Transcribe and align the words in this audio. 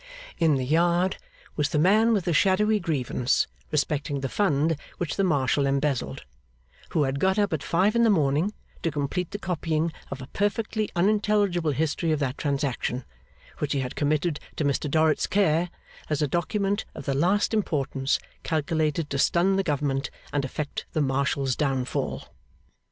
In 0.39 0.55
the 0.55 0.65
yard, 0.65 1.17
was 1.55 1.69
the 1.69 1.77
man 1.77 2.11
with 2.11 2.25
the 2.25 2.33
shadowy 2.33 2.79
grievance 2.79 3.45
respecting 3.69 4.21
the 4.21 4.29
Fund 4.29 4.75
which 4.97 5.15
the 5.15 5.23
Marshal 5.23 5.67
embezzled, 5.67 6.23
who 6.89 7.03
had 7.03 7.19
got 7.19 7.37
up 7.37 7.53
at 7.53 7.61
five 7.61 7.95
in 7.95 8.01
the 8.01 8.09
morning 8.09 8.51
to 8.81 8.89
complete 8.89 9.29
the 9.29 9.37
copying 9.37 9.93
of 10.09 10.19
a 10.19 10.25
perfectly 10.33 10.89
unintelligible 10.95 11.69
history 11.69 12.11
of 12.11 12.17
that 12.19 12.39
transaction, 12.39 13.05
which 13.59 13.73
he 13.73 13.81
had 13.81 13.95
committed 13.95 14.39
to 14.55 14.63
Mr 14.65 14.89
Dorrit's 14.89 15.27
care, 15.27 15.69
as 16.09 16.19
a 16.23 16.27
document 16.27 16.83
of 16.95 17.05
the 17.05 17.13
last 17.13 17.53
importance, 17.53 18.17
calculated 18.41 19.07
to 19.11 19.19
stun 19.19 19.55
the 19.55 19.61
Government 19.61 20.09
and 20.33 20.43
effect 20.43 20.87
the 20.93 21.01
Marshal's 21.01 21.55
downfall. 21.55 22.25